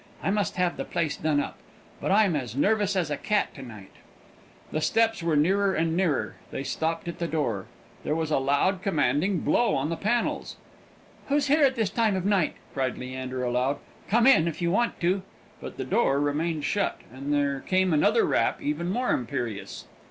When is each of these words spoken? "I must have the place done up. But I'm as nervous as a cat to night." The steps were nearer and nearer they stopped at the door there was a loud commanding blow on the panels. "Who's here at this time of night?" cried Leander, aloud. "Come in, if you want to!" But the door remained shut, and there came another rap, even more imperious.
"I 0.23 0.31
must 0.31 0.55
have 0.55 0.77
the 0.77 0.83
place 0.83 1.15
done 1.15 1.39
up. 1.39 1.59
But 1.99 2.09
I'm 2.11 2.35
as 2.35 2.55
nervous 2.55 2.95
as 2.95 3.11
a 3.11 3.17
cat 3.17 3.53
to 3.53 3.61
night." 3.61 3.91
The 4.71 4.81
steps 4.81 5.21
were 5.21 5.35
nearer 5.35 5.75
and 5.75 5.95
nearer 5.95 6.37
they 6.49 6.63
stopped 6.63 7.07
at 7.07 7.19
the 7.19 7.27
door 7.27 7.67
there 8.03 8.15
was 8.15 8.31
a 8.31 8.39
loud 8.39 8.81
commanding 8.81 9.41
blow 9.41 9.75
on 9.75 9.89
the 9.89 9.95
panels. 9.95 10.55
"Who's 11.27 11.49
here 11.49 11.61
at 11.63 11.75
this 11.75 11.91
time 11.91 12.15
of 12.15 12.25
night?" 12.25 12.55
cried 12.73 12.97
Leander, 12.97 13.43
aloud. 13.43 13.77
"Come 14.09 14.25
in, 14.25 14.47
if 14.47 14.59
you 14.59 14.71
want 14.71 14.99
to!" 15.01 15.21
But 15.61 15.77
the 15.77 15.85
door 15.85 16.19
remained 16.19 16.63
shut, 16.65 16.97
and 17.13 17.31
there 17.31 17.59
came 17.59 17.93
another 17.93 18.25
rap, 18.25 18.59
even 18.59 18.89
more 18.89 19.11
imperious. 19.11 19.85